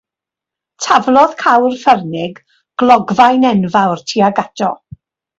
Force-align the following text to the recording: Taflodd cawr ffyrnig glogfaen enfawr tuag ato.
Taflodd 0.83 1.33
cawr 1.41 1.75
ffyrnig 1.81 2.39
glogfaen 2.83 3.45
enfawr 3.51 4.01
tuag 4.13 4.41
ato. 4.45 4.71